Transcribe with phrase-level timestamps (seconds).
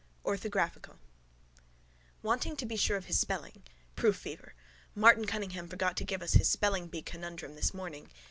[0.23, 0.97] ORTHOGRAPHICAL
[2.23, 3.61] Want to be sure of his spelling.
[3.95, 4.55] Proof fever.
[4.95, 8.09] Martin Cunningham forgot to give us his spellingbee conundrum this morning.